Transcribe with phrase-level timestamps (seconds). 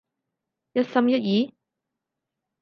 [0.73, 1.53] 一心一意？